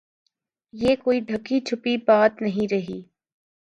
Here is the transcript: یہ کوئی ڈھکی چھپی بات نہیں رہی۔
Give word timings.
یہ 0.73 0.95
کوئی 1.03 1.19
ڈھکی 1.19 1.59
چھپی 1.67 1.95
بات 2.07 2.41
نہیں 2.41 2.67
رہی۔ 2.73 3.01